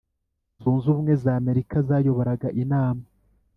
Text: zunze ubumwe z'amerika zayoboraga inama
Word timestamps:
zunze 0.61 0.85
ubumwe 0.89 1.13
z'amerika 1.23 1.75
zayoboraga 1.87 2.47
inama 2.63 3.03